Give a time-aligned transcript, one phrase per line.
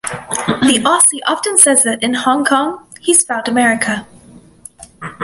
[0.63, 4.07] The Aussie often says that in Hong Kong, he's found America.